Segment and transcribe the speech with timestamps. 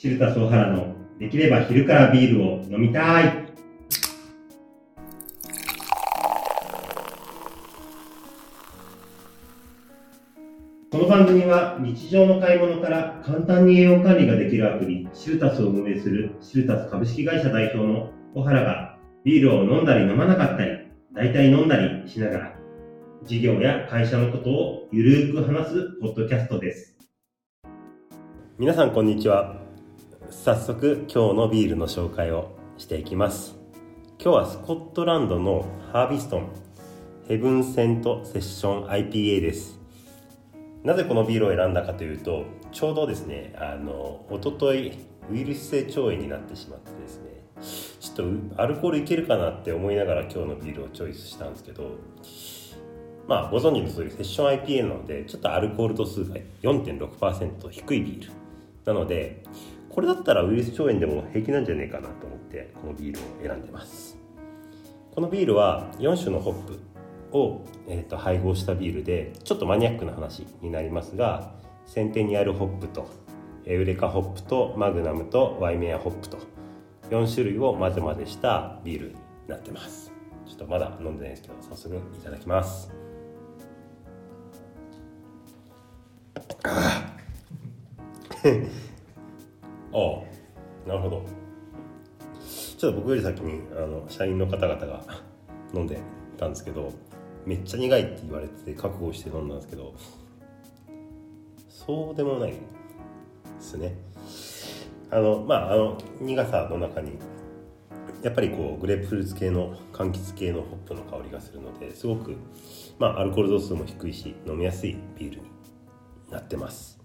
[0.00, 3.52] シルタスオハラのできれば昼からビールを飲みたい。
[10.90, 20.78] この番組は日常の買い物から簡単に栄養管理ができるアプリシルタスを運営するシルタス株式会社代表の小原がビールを飲んだり飲まなかったり、
[21.12, 22.56] 大体飲んだりしながら
[23.24, 26.96] 事業や会社のことをゆるく話すポッドキャストです。
[28.58, 29.59] 皆さんこんにちは。
[30.30, 33.56] 早速今日のビールの紹介をしていきます。
[34.22, 36.48] 今日はスコットランドのハービストン
[37.26, 39.80] ヘブンセントセッション IPA です。
[40.84, 44.92] なぜこのビールを選んだかというと、ちょうどですね、あの、おととい
[45.32, 47.42] ウイルス性腸炎になってしまってですね、
[47.98, 51.90] ちょっとアルコールいけるかなって思いながら今日のビールをチョイスしたんですけど、
[53.26, 58.32] まあご存知の通りセッション IPA なのでちょっとアルコール度数が4.6%低いビール
[58.84, 59.44] なので
[59.90, 64.16] これだったらウイルス腸炎でも平気なんじゃねえかなと思ってこのビールを選んでます。
[65.14, 66.80] このビールは4種のホップ
[67.36, 71.52] を、えー、と配合したビールでちょっとマニアックな話になりますが
[71.86, 73.08] センテニアルホップと
[73.66, 76.38] エウレカホップとマグナムとワイメアホップと
[77.10, 79.14] 4種類を混ぜ混ぜしたビールに
[79.48, 80.12] なってます。
[80.46, 82.92] ちょっとまだ飲んでないですけど早速いただきます。
[86.62, 87.12] あ
[88.44, 88.89] あ
[89.92, 91.24] あなるほど。
[92.78, 95.04] ちょっと僕より先にあの社員の方々が
[95.74, 95.98] 飲んで
[96.38, 96.92] たんですけど
[97.44, 99.94] めっちゃ苦いって言われて覚悟して飲んだんですけど
[101.68, 102.58] そうでもないで
[103.60, 103.94] すね。
[105.10, 107.18] あのまああの苦さの中に
[108.22, 112.36] やっぱりこうグレープフルーツ系の柑橘系のホップの香りがするのですごく、
[112.98, 115.42] まあ、アルコール度数も低いし飲みやすいビールに
[116.30, 116.99] なってます。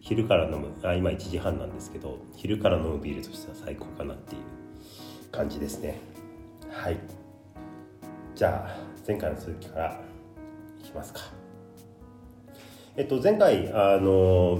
[0.00, 4.42] 昼から飲むあ今1時半なんですけど昼から飲むビールとしては最高かなっていう
[5.30, 6.00] 感じですね。
[6.70, 6.98] はい。
[8.34, 8.76] じゃあ
[9.06, 10.00] 前回の続きから
[10.80, 11.20] いきますか。
[12.96, 14.58] えっと前回あの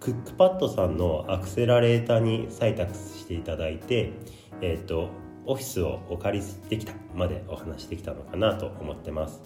[0.00, 4.12] クックパッドさんのアクセラレーターに採択していただいて
[4.60, 5.10] えっと
[5.46, 9.42] オフィスをお借りできたまでお話できたのかなと思ってます。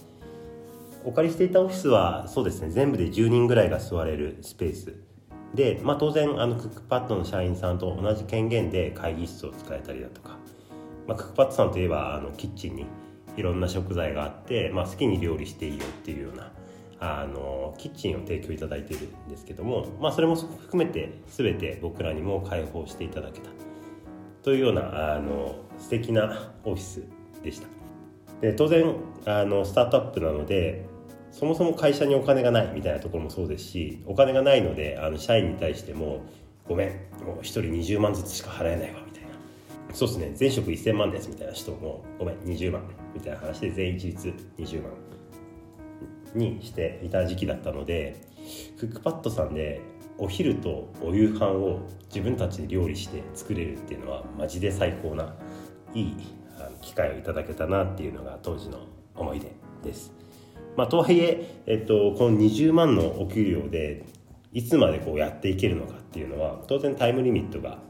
[1.08, 4.94] お借りしていたオフィスはそうですね全部で10人ぐらいが座れるスペース。
[5.54, 10.36] で、まあ、当然あのクックパッドの社員さんと同じ権限で会議室を使えたりだとか、
[11.06, 12.86] まあ、クックパッドさんといえばあのキッチンに
[13.38, 16.52] いろんな食材があって、まあ、好きに料理していいよっていうような
[17.00, 23.48] あのキッチンを提供いただいているんですけども、まあ、それも含めて全て僕らにも開放していただけた。
[24.42, 27.02] というようなあの素敵なオフィス
[27.42, 27.78] でした。
[28.42, 28.94] で当然
[29.24, 30.84] あのスタートアップなので
[31.38, 36.24] そもそも会社にお金がないみたいなところもそうですしお金がないのであの社員に対しても
[36.66, 36.88] 「ごめん
[37.24, 39.28] もう1人20万ずつしか払えないわ」みたいな
[39.94, 42.82] 「そうですね全職1000万です」みたいな人も「ごめん20万」
[43.14, 44.92] みたいな話で全員一律20万
[46.34, 48.16] にしていた時期だったので
[48.80, 49.80] クックパッドさんで
[50.18, 55.36] お昼とお夕飯を自分たちで料理して作れるっていうのはマジで最高な
[55.94, 56.16] いい
[56.80, 58.80] 機会をいただけたなっていうのが当時の
[59.14, 59.52] 思い出
[59.84, 60.27] です。
[60.78, 64.04] まあ、とはいええっと、この20万のお給料で
[64.52, 67.80] いつまでこうやっていけるのかっていうのは当然タイムリミットが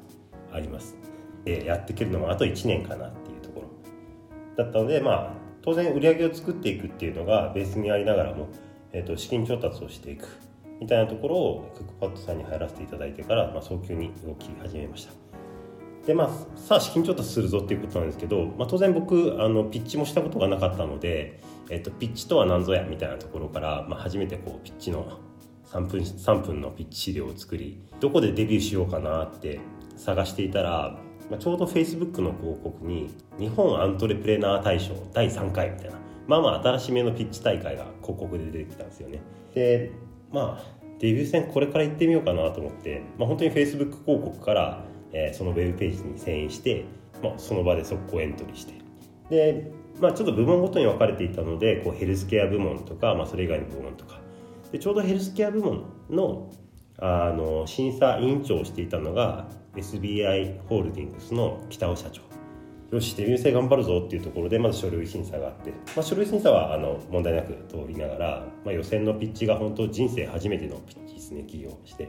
[0.51, 0.97] あります。
[1.45, 8.49] でやっていけるのもあと1年かなっていうところだったので、まあ、当然売り上げを作っていくっていうのがベースにありながらも、
[8.95, 10.27] えっと、資金調達をしていく
[10.81, 15.13] みたいなところをクックパッドさんに入らせていただいてから、まあ、早急に動き始めました。
[16.07, 21.39] でまあ、さあ資金調達するぞっていうことなんですけど、まあ、当然僕あのピッチもしたことがなかったので、
[21.71, 25.21] えっと、ピッチとは何ぞやみたいなところから、まあ、初めてこうピッチの
[25.67, 29.61] 3分 ,3 分のピッチ資料を作りどこでデビューしようかなって
[29.97, 30.99] 探していたら、
[31.31, 35.97] まあ、ちょうど Facebook の広告に日本アントレプレナー大賞第3回みたいな
[36.27, 39.21] まあまあ新しめのピッチ大会が広告で出てきたんですよね。
[39.55, 39.91] で
[40.31, 46.85] まあデビュー戦これから行ってみようかなと思って、まあ、本当に Facebook 広告からえー、そのウェブページに遷移して、
[47.23, 48.75] まあ、その場で速攻エントリーして
[49.31, 54.21] で、まあ、ちょっと部門ごとに分かれていたのでこうヘルスケア部門とか、まあ、それ以外の部門とか。
[54.73, 56.51] でちょうどヘルスケア部門の
[57.01, 59.47] あの審査委員長をしていたのが
[59.77, 62.23] SBI ホールディングスの北尾社長。
[62.91, 72.09] よしデビュー戦頑張るぞっていうところでまず書類審査があって、まあ、書類審査はあの問題なく通りながら、まあ、予選のピッチが本当人生初めてのピッチですね起業して。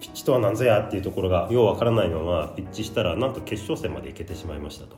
[0.00, 4.96] ピッチとは何ぞやっていうところがようわからないままピッチしたらなんと決勝戦まで行けてしまいましたと。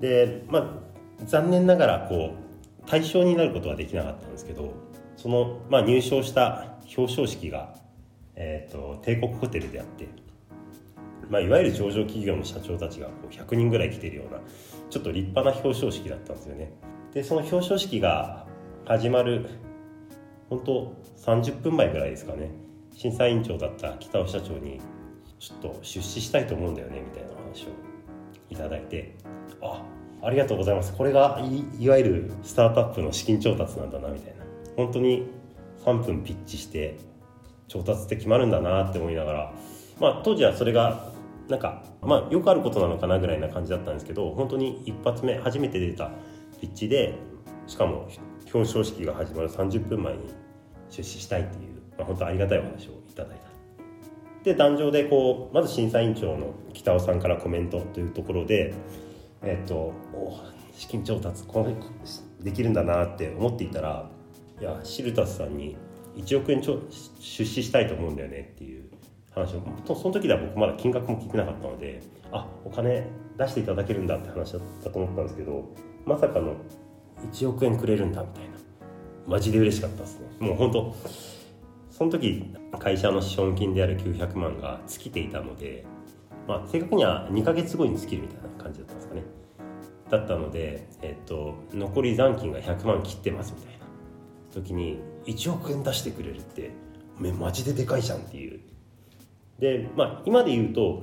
[0.00, 0.93] でまあ
[1.26, 4.72] 残念ながらこう対象になることはできなかったんですけど
[5.16, 7.74] その、まあ、入賞した表彰式が
[8.36, 10.08] えーと、帝国ホテルであって、
[11.28, 14.40] まあ、いわゆる上場企業の社長たちがこう100人ぐらい来てるような
[14.90, 16.72] ちょっと立派な表彰式だったんですよね。
[17.12, 18.46] でその表彰式が
[18.84, 19.48] 始まる
[20.50, 22.50] 本当30分前ぐらいですかね。
[22.92, 24.80] 審査委員長だった北尾社長に
[25.38, 27.68] ちょっと出資したいと思うんだよねみたいな話を
[28.50, 29.16] いただいて
[29.60, 29.82] あ
[30.24, 30.94] ありがとうございます。
[30.94, 31.40] これが
[31.78, 34.44] いわゆるスタートアップの資金調達なんだなみたいな。
[34.76, 35.26] 本当に
[35.84, 36.98] 3分ピッチして
[37.68, 39.52] 調達って決まるんだなって思いながら。
[40.00, 41.12] まあ当時はそれが
[41.48, 46.10] なんかまあよくあることなのかなぐらいな感じだったんですけど本当に一発目初めて出た
[46.60, 47.14] ピッチで
[47.66, 48.08] しかも
[48.52, 50.20] 表彰式が始まる30分前に
[50.90, 53.44] 出資したいっていう、まあ、本当ありがたいお話をいただいた。
[54.44, 58.74] で壇上でこうまず審査委員長の北尾さんからコメントというところで
[59.44, 59.92] えっ、と
[60.72, 61.66] 資金調達こ
[62.40, 64.10] できるんだなって思っていたら
[64.60, 65.76] いやシルタスさんに
[66.16, 68.90] 1億円ちょ出資したいと思うんだよねっていう
[69.34, 69.62] 話を
[69.94, 72.02] その時では僕まだ金額も聞いてなかったので
[72.32, 73.06] あお金
[73.38, 75.68] 出していただけるんだって話だったと思ったんですけど
[76.04, 76.56] まさかの
[77.32, 78.54] 1億円くれるんだみたいな。
[79.26, 80.26] マジで嬉しかったですね。
[80.38, 80.94] もう本当
[81.90, 85.84] その時会社の資本金である900万が尽きていたので、
[86.46, 89.22] まあ、正確には2ヶ月後に尽きるみたいな感じだったんですかね。
[90.16, 93.84] だったので、えっと、残り残金が100万切ってますみたいな。
[94.54, 96.70] 時に1億円出してくれるって
[97.18, 98.60] おめマジででかいじゃんっていう。
[99.58, 101.02] でまあ今で言うと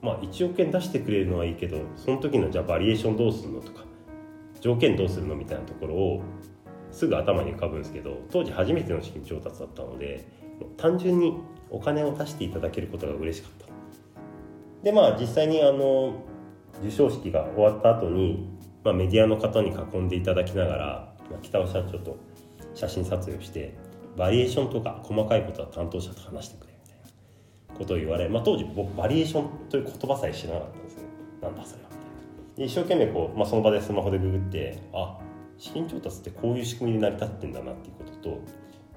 [0.00, 3.84] まあ1億円出してくれるのはいいけどその時のじゃあバリエーションどうするのとか
[4.60, 6.22] 条件どうするのみたいなところを
[6.90, 10.26] すぐ頭に浮かぶんですけど当時初めての資金調達だったので
[10.76, 11.38] 単純に
[11.70, 13.72] お金を出していただけることが嬉しかった。
[14.84, 16.14] でまあ実際にあの
[16.76, 18.48] 授賞式が終わった後に、
[18.84, 22.18] まあ、メディアの方に囲んでいただきながらまあ北尾社長と
[22.74, 23.76] 写真撮影をして
[24.16, 26.98] バリエーションとか細かいことは担当者と話してくれみたい
[27.68, 31.02] なことを言われ、まあ、当時僕バリエーションという言葉さえ知らなかったんですね
[31.42, 31.88] なんだそれは。
[31.90, 35.18] みたいな一生懸命こう、まあ、その場でスマホでググってあ
[35.58, 38.40] 資金調達ってこういう仕組みで成り立ってんだなっていうことと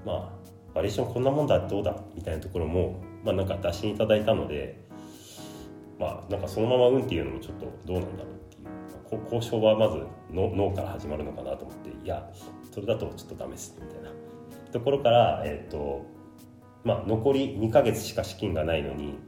[0.04, 0.30] まあ
[0.74, 4.85] バリエーションこんなもんだどうだみたいなところもまあなんか打診いただいたので
[5.98, 8.66] まあなんかそのまま運っていうのもちょっとどうなんだろうっていう。
[9.26, 10.02] 交渉はまず
[10.32, 12.28] 脳から始まるのかなと思っていや
[12.72, 14.10] それだとちょっとダメですねみたいな。
[14.72, 16.04] ところから、えーと
[16.84, 19.18] まあ、残り2ヶ月しか資金がないのに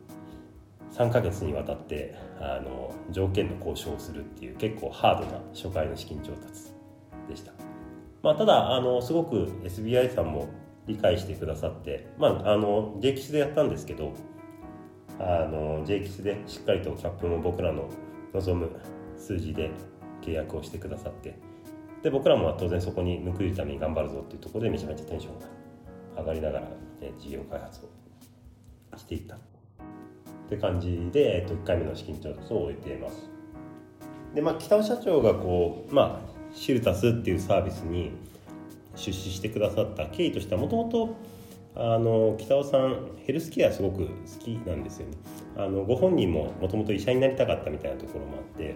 [0.93, 6.73] 3ヶ月にわたってあの条件の交渉をするっていう結構ハードな初回の資金調達
[7.29, 7.53] でした、
[8.23, 10.49] まあ、ただあのすごく SBI さんも
[10.87, 14.13] 理解してくださって、まあ、あの JX でやったんですけど
[15.19, 17.89] あの JX でしっかりとキャップも僕らの
[18.35, 18.71] 望む
[19.17, 19.71] 数字で
[20.23, 21.39] 契約をしてくださって
[22.03, 25.47] で僕らも当然そこに報いるために頑張るぞっていうところでめちゃめちゃテンションが
[26.21, 26.67] 上がりながら、
[27.01, 27.89] ね、事業開発を
[28.97, 29.37] していった。
[29.37, 29.39] っ
[30.49, 33.29] て感じで、えっと、1回目の資金調達を終えています。
[34.35, 38.13] でまあ北尾社長がこうまあシルタスっていうサービスに
[38.97, 41.17] 出資してくださった経緯としてはもともと
[41.79, 45.17] あの北尾さんヘルスケアすごく好きなんですよね。
[45.57, 48.75] あのご本人ももともと医者になりたかったみたいなところもあって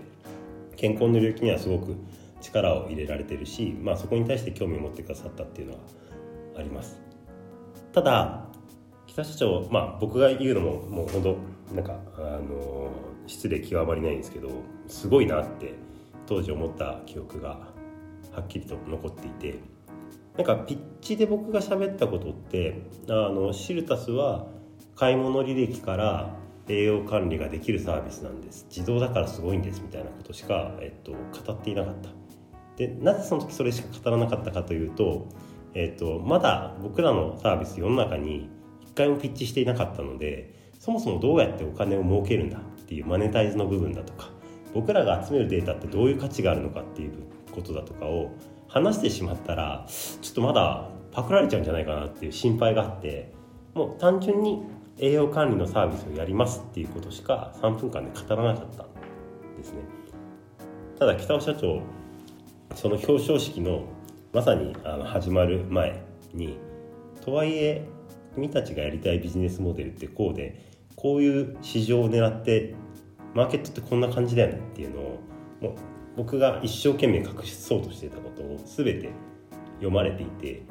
[0.76, 1.96] 健康の領域にはすごく
[2.40, 5.80] 力を入れられてるし、まあ、そこに対して興味を持ってくださったっていうのは
[6.58, 7.00] あります。
[7.92, 8.46] ただ
[9.06, 11.22] 北社長、まあ、僕が言うのももう本
[11.68, 12.90] 当なんかあの
[13.26, 14.48] 失礼極まりないんですけど
[14.86, 15.74] すごいなって
[16.26, 17.48] 当時思った記憶が
[18.32, 19.58] はっきりと残っていて
[20.36, 24.46] なんかピッチで僕が喋ったことってあのシルタスは
[24.96, 26.36] 買い物履歴から
[26.68, 28.66] 栄養管理ができるサービスなんです。
[28.70, 32.08] 自動だからすごいんですみたいなことしか、えっと、語っていなかった。
[32.76, 35.26] でなぜその時それしか語らなかったかというと、
[35.74, 38.48] えっと、まだ僕らのサービス世の中に
[38.80, 44.30] 一回もピッチしていなかったのでそもそもどうやってお金を儲けるんだっていうマネタイズの部分だとか
[44.74, 47.12] 僕らが集めるデータってどういう価値があるのかっていう
[47.52, 48.30] ことだとかを
[48.72, 53.30] 話してしまったらちょっとまだパクられちゃうんじゃないかなっていう心配があって
[53.74, 54.62] もう単純に
[54.98, 59.80] 栄養管理のサービスをやりますっていうことしか3分間で語らなかったんですね。
[60.98, 61.82] ただ北尾社長
[62.74, 63.84] その表彰式の
[64.32, 66.02] まさにあの始まる前
[66.32, 66.56] に
[67.24, 67.86] とはいえ
[68.34, 72.74] 君たちがやりたいビジネスモデルってこうでこういう市場を狙って
[73.34, 75.20] マーケットってこんな感じだよねっていうのを
[75.60, 75.74] もう
[76.16, 79.10] 僕が一生懸命隠しそうとしてたことを全て
[79.76, 80.62] 読まれていて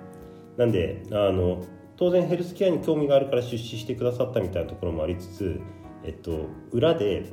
[0.57, 1.63] なんであの
[1.97, 5.61] 当然ヘルスケアに興味があるから出資してくださったみたいなところもありつつ、
[6.03, 7.31] えっと、裏で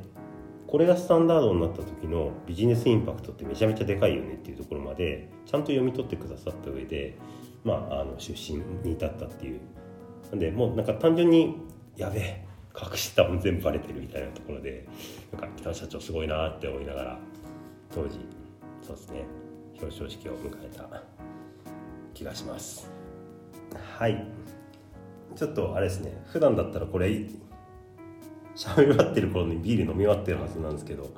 [0.67, 7.17] これがスタンダードになった時のビジネスインパクトってめちゃめちゃでかいよねっていうところまでちゃんと読み取ってくださった上で、
[7.63, 9.59] まあ、あの出身に至ったっていう。
[10.29, 11.57] なんでもうなんか単純に
[11.95, 14.87] やべえ隠してたもん全部バレてるみたいなところで
[15.31, 17.19] なんか北野社長すごいなって思いながら
[17.93, 18.19] 当時
[18.81, 19.25] そうですね
[19.81, 21.03] 表彰式を迎えた
[22.13, 22.91] 気がします。
[23.97, 24.27] はい。
[25.35, 27.07] ちょっとあれですね普段だったらこれ
[28.55, 31.09] 喋り終わってる頃にビール飲み終わってるはずなんですけど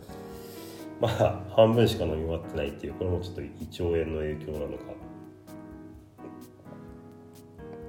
[1.00, 4.84] まあ半分しか飲み終わってないっていうこれもちょっと胃腸炎の影響なのか。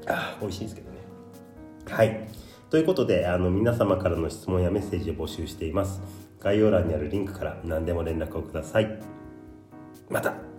[0.08, 0.98] あ美味しいんですけどね。
[1.86, 2.28] はい。
[2.70, 6.00] ということであの皆様からの質問やメッセージを募集しています。
[6.42, 8.98] 概要欄にあるリンクから何でも連絡をください。
[10.10, 10.51] また。